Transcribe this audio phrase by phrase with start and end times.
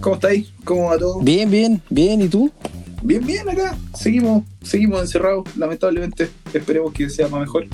[0.00, 0.52] ¿Cómo estáis?
[0.64, 1.20] ¿Cómo va todo?
[1.20, 2.50] Bien, bien, bien, ¿y tú?
[3.02, 3.76] Bien, bien acá.
[3.94, 6.30] Seguimos, seguimos encerrados, lamentablemente.
[6.52, 7.66] Esperemos que sea más mejor.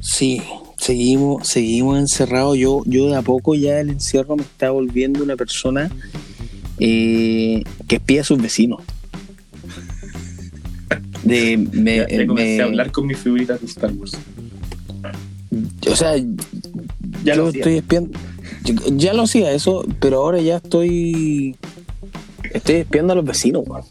[0.00, 0.42] Sí,
[0.78, 2.58] seguimos, seguimos encerrados.
[2.58, 5.90] Yo, yo de a poco ya el encierro me está volviendo una persona
[6.78, 8.80] eh, que espía a sus vecinos.
[11.22, 14.16] De, me, ya, ya comencé me, a hablar con mis figuritas de Star Wars.
[15.88, 18.18] O sea, ya yo lo estoy espiando.
[18.64, 21.56] Ya lo hacía eso, pero ahora ya estoy.
[22.52, 23.84] Estoy espiando a los vecinos, weón.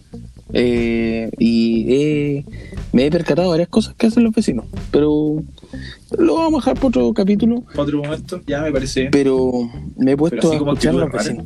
[0.52, 2.46] Eh, y eh,
[2.92, 4.66] me he percatado de varias cosas que hacen los vecinos.
[4.92, 5.44] Pero
[6.18, 7.64] lo vamos a dejar por otro capítulo.
[7.76, 9.10] Otro momento, ya me parece.
[9.12, 11.46] Pero me he puesto a escuchar a los vecinos.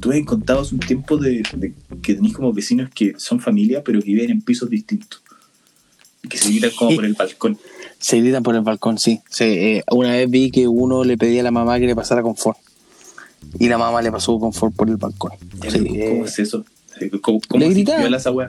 [0.00, 1.72] Tú has contado hace un tiempo de, de
[2.02, 5.22] que tenéis como vecinos que son familia, pero que viven en pisos distintos.
[6.28, 7.58] Que se gritan como por el balcón.
[8.00, 9.20] Se gritan por el balcón, sí.
[9.40, 12.58] eh, una vez vi que uno le pedía a la mamá que le pasara confort.
[13.58, 15.32] Y la mamá le pasó confort por el balcón.
[15.68, 16.64] Sí, ¿Cómo eh, es eso?
[17.22, 18.16] ¿Cómo, cómo le gritaba?
[18.16, 18.48] esa weá?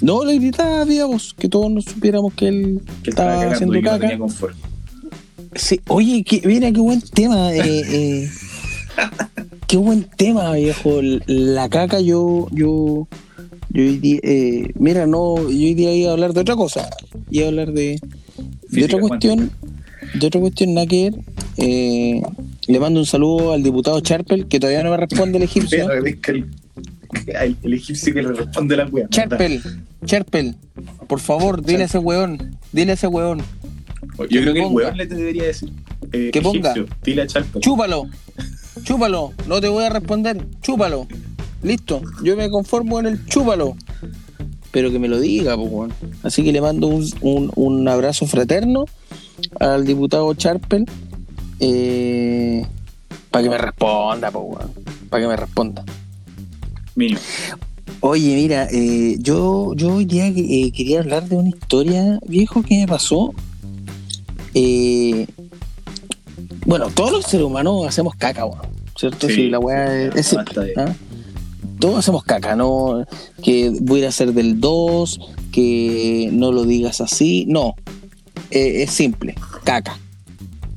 [0.00, 3.92] No, le gritaba, digamos, que todos nos supiéramos que él que estaba, estaba haciendo caca.
[3.92, 4.56] no tenía confort.
[5.54, 7.54] Sí, oye, que, mira qué buen tema.
[7.54, 8.30] Eh, eh,
[9.66, 11.00] qué buen tema, viejo.
[11.26, 13.06] La caca, yo, yo,
[13.74, 16.88] yo hoy día, eh, mira, no, yo hoy día iba a hablar de otra cosa.
[17.30, 18.00] Iba a hablar de,
[18.70, 19.50] de otra cuestión,
[20.14, 21.12] de otra cuestión, nada que.
[21.56, 22.22] Eh,
[22.66, 25.90] le mando un saludo al diputado Charpel, que todavía no me responde el egipcio.
[25.92, 29.06] El, el, el egipcio que le responde la weá.
[29.10, 29.60] Charpel,
[30.06, 30.56] Charpel,
[31.06, 33.42] por favor, dile a ese weón, dile a ese weón.
[34.30, 34.74] Yo creo que el ponga.
[34.74, 35.70] weón le debería decir.
[36.12, 36.74] Eh, Que ponga.
[37.04, 37.60] Dile a Charper.
[37.62, 38.06] Chúpalo,
[38.84, 41.06] chúpalo, no te voy a responder, chúpalo.
[41.64, 43.74] Listo, yo me conformo en el chúpalo.
[44.70, 45.92] Pero que me lo diga, pues, weón.
[46.22, 48.84] Así que le mando un, un- un abrazo fraterno
[49.60, 50.84] al diputado Charpel
[53.30, 54.70] para que me responda, pues, weón.
[55.08, 55.84] Para que me responda.
[56.96, 57.20] Mínimo.
[58.00, 62.78] Oye, mira, eh, yo, yo hoy día eh, quería hablar de una historia, viejo, que
[62.80, 63.32] me pasó.
[64.54, 65.26] Eh,
[66.66, 68.66] bueno, todos los seres humanos hacemos caca, weón,
[68.98, 69.28] ¿cierto?
[69.28, 70.92] Sí, la weá es, es simple, ¿ah?
[71.84, 73.04] Todos hacemos caca, ¿no?
[73.42, 75.20] Que voy a hacer del 2,
[75.52, 77.44] que no lo digas así.
[77.46, 77.74] No,
[78.50, 79.34] Eh, es simple,
[79.64, 79.98] caca.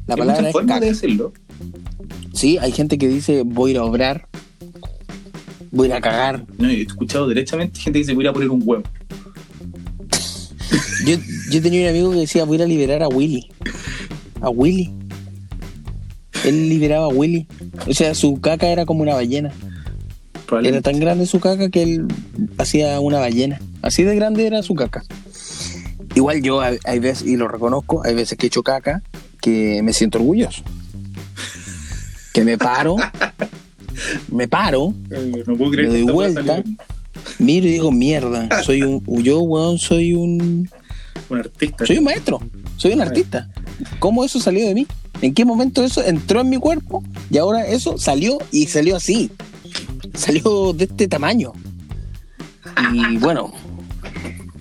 [0.05, 0.79] La Hay palabra es caca.
[0.81, 1.31] de decirlo.
[2.33, 4.27] Sí, hay gente que dice voy a ir a obrar,
[5.71, 6.45] voy a ir a cagar.
[6.57, 8.83] No, he escuchado derechamente gente que se voy a ir a poner un huevo.
[11.05, 11.15] Yo,
[11.51, 13.47] yo tenía un amigo que decía, voy a ir a liberar a Willy.
[14.41, 14.91] A Willy.
[16.43, 17.47] Él liberaba a Willy.
[17.87, 19.53] O sea, su caca era como una ballena.
[20.63, 22.07] Era tan grande su caca que él
[22.57, 23.59] hacía una ballena.
[23.81, 25.03] Así de grande era su caca.
[26.15, 29.03] Igual yo hay, veces, y lo reconozco, hay veces que he hecho caca
[29.41, 30.63] que me siento orgulloso.
[32.33, 32.95] Que me paro,
[34.31, 34.93] me paro,
[35.45, 36.63] No puedo creer Me que doy weá vuelta.
[37.39, 40.69] miro y digo, mierda, soy un, yo, weón, soy un,
[41.29, 41.85] Un artista.
[41.85, 42.39] Soy un maestro,
[42.77, 43.49] soy un artista.
[43.99, 44.87] ¿Cómo eso salió de mí?
[45.21, 47.03] ¿En qué momento eso entró en mi cuerpo?
[47.29, 49.31] Y ahora eso salió y salió así.
[50.17, 51.53] Salió de este tamaño.
[52.93, 53.53] Y bueno,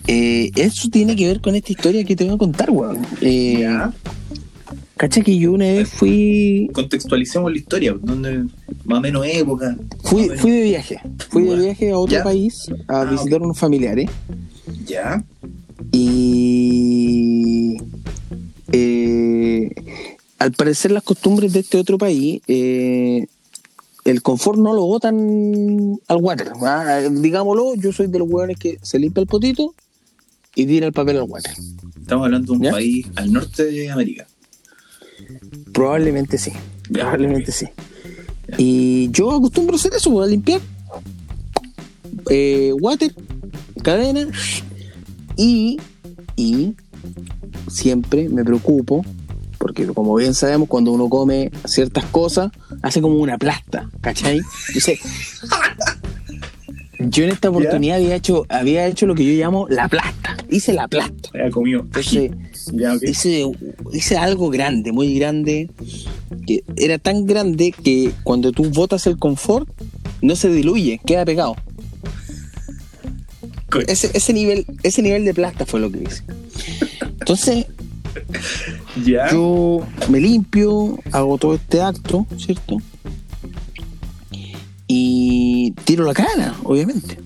[0.07, 2.99] eh, eso tiene que ver con esta historia que te voy a contar, weón.
[3.21, 3.93] Eh, Ya.
[4.99, 7.95] Cacha que yo una vez fui, Contextualicemos la historia.
[8.01, 8.45] Donde,
[8.87, 9.77] más o menos época.
[10.05, 10.41] fui, menos.
[10.41, 11.01] fui de viaje.
[11.29, 12.25] Fui de viaje a otro Ya.
[12.25, 14.09] país a Ah, visitar unos familiares.
[14.87, 15.23] Ya.
[15.93, 17.77] Y
[18.73, 19.71] eh,
[20.39, 23.27] al parecer las costumbres de este otro país, eh,
[24.07, 26.53] el confort no lo botan al water.
[27.11, 29.75] Digámoslo, yo soy de los hueones que se limpia el potito
[30.55, 31.53] y tira el papel al water.
[32.01, 32.71] Estamos hablando de un ¿Ya?
[32.71, 34.27] país al norte de América.
[35.73, 36.53] Probablemente sí,
[36.89, 37.67] Ya, probablemente sí.
[38.59, 40.61] Y yo acostumbro a hacer eso, voy a limpiar
[42.31, 43.13] eh, water,
[43.83, 44.29] cadena
[45.37, 45.79] y,
[46.37, 46.75] y
[47.69, 49.05] siempre me preocupo
[49.67, 54.41] porque como bien sabemos cuando uno come ciertas cosas hace como una plasta, ¿cachai?
[54.69, 55.01] Entonces,
[57.01, 60.73] yo en esta oportunidad había hecho, había hecho lo que yo llamo la plasta, hice
[60.73, 61.31] la plasta.
[61.35, 61.81] Había comido.
[61.81, 62.31] Entonces,
[62.73, 63.03] Ya, ok.
[63.03, 63.45] hice,
[63.93, 65.69] hice algo grande, muy grande,
[66.47, 69.69] que era tan grande que cuando tú botas el confort,
[70.23, 71.57] no se diluye, queda pegado.
[73.89, 76.23] Ese, nivel, ese nivel de plasta fue lo que hice.
[77.01, 77.67] Entonces,
[79.05, 82.79] Yo me limpio, hago todo este acto, ¿cierto?
[84.87, 87.19] Y tiro la cara, obviamente.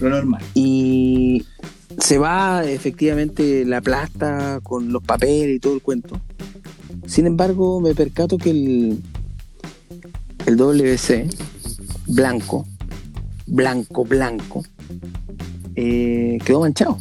[0.00, 0.42] Lo normal.
[0.54, 1.44] Y
[1.98, 6.20] se va efectivamente la plasta con los papeles y todo el cuento.
[7.06, 9.02] Sin embargo, me percato que el,
[10.46, 11.28] el WC
[12.06, 12.66] blanco,
[13.46, 14.62] blanco, blanco,
[15.76, 16.98] eh, quedó manchado.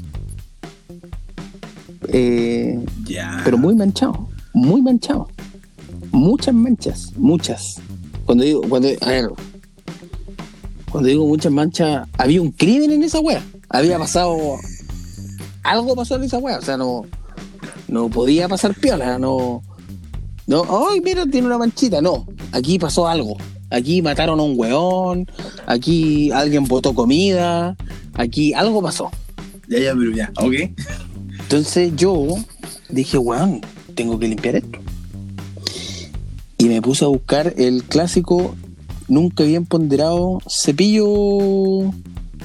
[2.07, 2.79] Eh,
[3.43, 5.27] pero muy manchado, muy manchado.
[6.11, 7.79] Muchas manchas, muchas.
[8.25, 9.29] Cuando digo, cuando, a ver,
[10.89, 13.41] cuando digo muchas manchas, había un crimen en esa wea.
[13.69, 14.57] Había pasado.
[15.63, 16.57] Algo pasó en esa wea.
[16.57, 17.05] O sea, no.
[17.87, 19.61] No podía pasar piola, no.
[20.47, 22.01] No, ay, mira, tiene una manchita.
[22.01, 23.37] No, aquí pasó algo.
[23.69, 25.27] Aquí mataron a un weón.
[25.65, 27.75] Aquí alguien botó comida.
[28.13, 29.09] Aquí algo pasó.
[29.67, 30.53] Ya, ya, pero ya, ok.
[31.51, 32.37] Entonces yo
[32.87, 33.59] dije, weón,
[33.93, 34.79] tengo que limpiar esto.
[36.57, 38.55] Y me puse a buscar el clásico,
[39.09, 41.91] nunca bien ponderado cepillo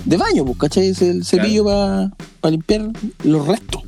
[0.04, 0.88] de baño, pues, ¿cachai?
[0.88, 2.90] Es el cepillo para limpiar
[3.22, 3.82] los restos.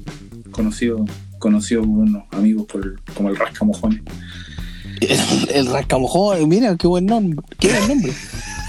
[0.52, 1.04] Conocido,
[1.40, 4.00] conocido por unos amigos por como el rascamojones.
[5.00, 8.12] El, el rascamojones, mira, qué buen nombre, qué buen nombre,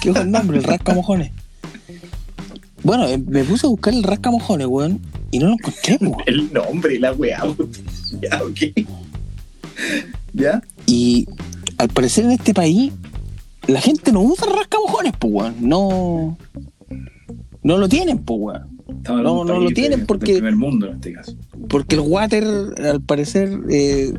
[0.02, 1.32] qué buen nombre, el rascamojones.
[2.84, 6.16] Bueno, eh, me puse a buscar el rascamojones, weón, y no lo encontré, weón.
[6.26, 7.44] El nombre, la weá,
[8.22, 8.88] Ya, ok.
[10.34, 10.62] ¿Ya?
[10.86, 11.28] Y
[11.78, 12.92] al parecer en este país,
[13.68, 15.56] la gente no usa rascamojones, pues, weón.
[15.62, 16.38] No.
[17.64, 18.80] No lo tienen, pues, weón.
[19.08, 20.34] No, no lo tienen porque.
[20.34, 21.36] primer mundo en este caso.
[21.68, 24.14] Porque el water, al parecer, eh,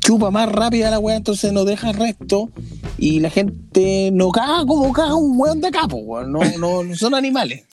[0.00, 2.50] chupa más rápida la weá, entonces no deja resto.
[2.98, 6.32] Y la gente no caga como caga un weón de capo, weón.
[6.32, 7.64] No, no, son animales.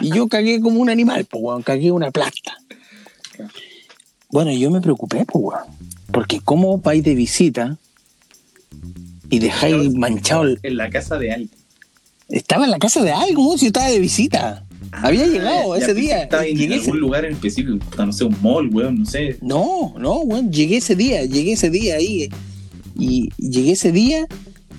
[0.00, 1.62] Y yo cagué como un animal, pues, weón.
[1.62, 2.56] Cagué una plasta.
[4.30, 5.64] Bueno, yo me preocupé, pues, weón.
[6.10, 7.78] Porque como vais de visita
[9.30, 10.44] y dejáis manchado.
[10.62, 11.50] En la casa de alguien.
[12.28, 14.64] Estaba en la casa de alguien, si yo estaba de visita.
[14.90, 16.22] Ah, Había llegado ese día.
[16.22, 19.38] Estaba en algún lugar en específico, no sé, un mall, weón, no sé.
[19.40, 22.28] No, no, weón, llegué ese día, llegué ese día ahí.
[22.98, 24.26] Y llegué ese día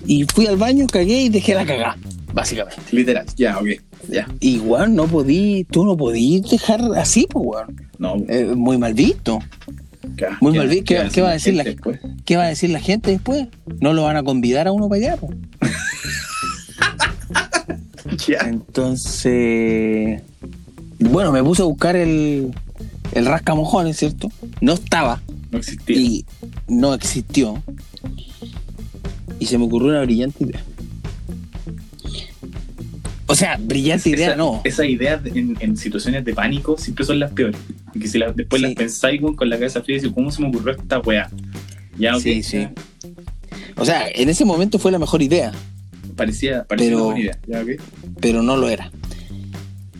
[0.06, 1.96] y fui al baño, cagué y dejé la cagada,
[2.32, 2.80] básicamente.
[2.92, 3.68] Literal, ya, ok,
[4.14, 4.28] ya.
[4.40, 7.88] Y, weón, no podí, tú no podías dejar así, pues, weón.
[7.98, 8.16] No.
[8.28, 9.40] Eh, muy mal visto.
[10.40, 10.94] Muy mal visto.
[11.12, 11.64] ¿Qué, va a decir la,
[12.24, 13.48] ¿Qué va a decir la gente después?
[13.80, 15.36] No lo van a convidar a uno para allá, pues.
[18.46, 20.22] Entonces,
[20.98, 22.52] bueno, me puse a buscar el,
[23.12, 24.30] el rascamojones, ¿cierto?
[24.60, 25.20] No estaba.
[25.50, 25.96] No existía.
[25.96, 26.24] Y
[26.68, 27.62] no existió.
[29.38, 30.62] Y se me ocurrió una brillante idea.
[33.34, 34.60] O sea, brillante idea no.
[34.64, 37.58] Esas ideas en, situaciones de pánico siempre son las peores.
[37.92, 40.72] Y que si después las pensáis con la cabeza fría y ¿cómo se me ocurrió
[40.72, 41.28] esta weá?
[41.98, 42.68] Ya, Sí, sí.
[43.76, 45.52] O sea, en ese momento fue la mejor idea
[46.14, 47.38] parecía, parecía una buena idea.
[48.20, 48.90] Pero no lo era.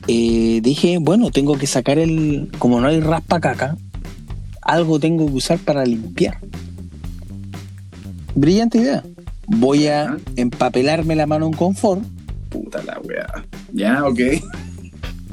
[0.07, 2.51] Eh, dije, bueno, tengo que sacar el.
[2.59, 3.77] Como no hay raspa caca,
[4.63, 6.39] algo tengo que usar para limpiar.
[8.35, 9.05] Brillante idea.
[9.47, 12.03] Voy a empapelarme la mano en confort.
[12.55, 13.45] Puta la weá.
[13.73, 14.21] Ya, ok.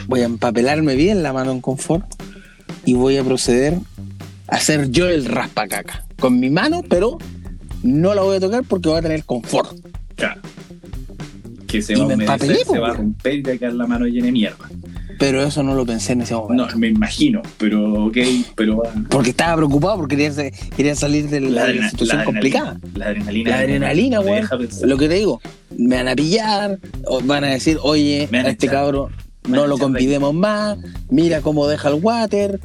[0.08, 2.04] Voy a empapelarme bien la mano en confort
[2.84, 3.76] y voy a proceder
[4.48, 6.04] a hacer yo el raspa caca.
[6.20, 7.20] Con mi mano, pero
[7.84, 9.78] no la voy a tocar porque voy a tener confort.
[10.16, 10.42] Claro
[11.72, 13.88] que se va, a humedecer, se va a romper y te va a quedar la
[13.88, 14.70] mano llena de mierda.
[15.18, 16.68] Pero eso no lo pensé en ese momento.
[16.68, 18.18] No, me imagino, pero ok,
[18.56, 18.82] pero...
[19.10, 22.80] Porque estaba preocupado porque quería, salir de la, situación complicada.
[22.96, 23.50] La adrenalina.
[23.52, 24.42] La adrenalina, güey.
[24.84, 25.40] Lo que te digo,
[25.82, 26.80] me van a pillar,
[27.24, 29.12] van a decir, oye, a este cabrón
[29.48, 30.78] no lo convidemos más,
[31.10, 32.60] mira cómo deja el water,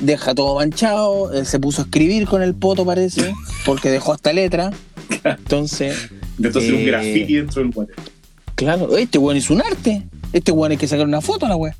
[0.00, 3.32] deja todo manchado, él se puso a escribir con el poto parece,
[3.64, 4.70] porque dejó hasta letra.
[5.24, 6.10] Entonces...
[6.38, 7.94] Entonces un eh, graffiti dentro del water.
[8.56, 10.06] Claro, este weón es un arte.
[10.32, 11.74] Este weón hay que sacar una foto a la weón.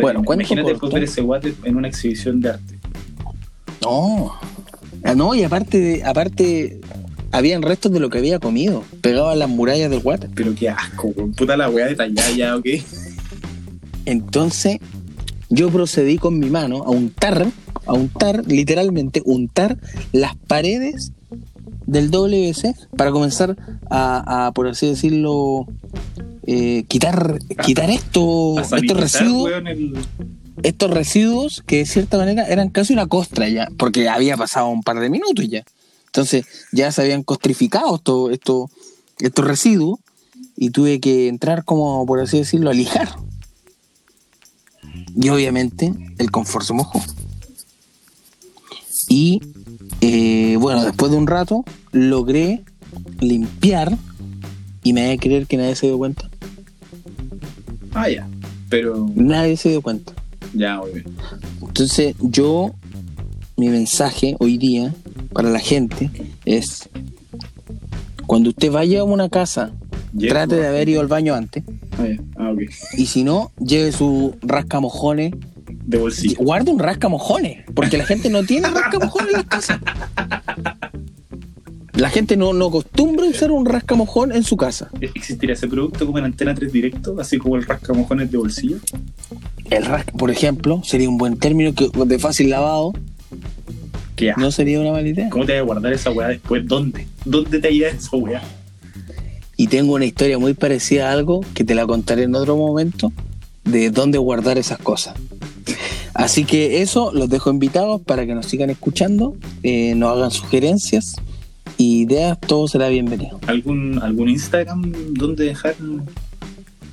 [0.00, 2.78] Bueno, imagínate poner ese water en una exhibición de arte.
[3.82, 4.38] No.
[5.02, 6.80] Ah, no, y aparte, aparte,
[7.32, 10.30] habían restos de lo que había comido, pegado a las murallas del water.
[10.34, 11.12] Pero qué asco.
[11.36, 12.66] Puta la weá detallada ya, ¿ok?
[14.04, 14.78] Entonces,
[15.48, 17.46] yo procedí con mi mano a untar,
[17.86, 19.78] a untar, literalmente, untar
[20.12, 21.12] las paredes
[21.86, 23.56] del WC para comenzar
[23.90, 25.66] a, por así decirlo,
[26.46, 29.52] eh, quitar, quitar esto, estos residuos.
[30.62, 34.82] Estos residuos que de cierta manera eran casi una costra ya, porque había pasado un
[34.82, 35.64] par de minutos ya.
[36.16, 38.70] Entonces ya se habían costrificado estos esto,
[39.18, 39.98] estos residuos
[40.56, 43.16] y tuve que entrar como, por así decirlo, a lijar.
[45.14, 47.02] Y obviamente el confort se mojó.
[49.10, 49.42] Y
[50.00, 52.64] eh, bueno, después de un rato logré
[53.20, 53.98] limpiar
[54.82, 56.30] y me a creer que nadie se dio cuenta.
[57.92, 58.26] Ah, ya.
[58.70, 59.06] Pero.
[59.14, 60.14] Nadie se dio cuenta.
[60.54, 61.04] Ya, muy bien.
[61.60, 62.74] Entonces, yo,
[63.58, 64.94] mi mensaje hoy día
[65.36, 66.10] para la gente
[66.46, 66.88] es:
[68.26, 69.72] cuando usted vaya a una casa
[70.18, 71.62] trate de haber ido al baño antes.
[71.98, 72.06] Ah,
[72.38, 72.62] ah, ok.
[72.96, 75.34] Y si no, lleve su rascamojones.
[75.84, 76.36] De bolsillo.
[76.38, 79.80] Guarde un rascamojones, porque la gente no tiene rascamojones en las casas.
[81.92, 84.90] La gente no, no acostumbra usar un rascamojón en su casa.
[85.00, 88.78] ¿Existiría ese producto como en Antena 3 Directo, así como el rascamojones de bolsillo?
[89.70, 92.92] El rasca, por ejemplo, sería un buen término que, de fácil lavado.
[94.16, 95.28] ¿Qué no sería una mala idea.
[95.28, 96.66] ¿Cómo te vas a guardar esa weá después?
[96.66, 97.06] ¿Dónde?
[97.24, 98.42] ¿Dónde te irá esa weá?
[99.58, 103.12] Y tengo una historia muy parecida a algo que te la contaré en otro momento
[103.64, 105.14] de dónde guardar esas cosas.
[106.14, 111.16] Así que eso, los dejo invitados para que nos sigan escuchando, eh, nos hagan sugerencias
[111.78, 113.38] ideas, todo será bienvenido.
[113.46, 115.74] ¿Algún, algún Instagram donde dejar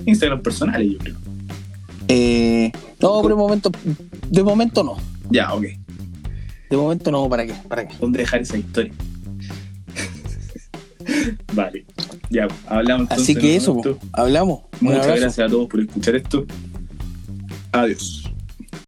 [0.06, 1.15] Instagram personal, yo creo?
[2.10, 3.72] Eh, no, de momento,
[4.30, 4.98] de momento no.
[5.30, 5.65] Ya, ok.
[6.74, 7.53] De momento no, ¿para qué?
[7.68, 7.96] ¿Para qué?
[8.00, 8.92] ¿Dónde dejar esa historia?
[11.53, 11.86] vale,
[12.32, 13.12] ya, hablamos.
[13.12, 13.80] Así que eso,
[14.12, 14.62] hablamos.
[14.80, 16.48] Muchas gracias a todos por escuchar esto.
[17.74, 18.23] Adiós.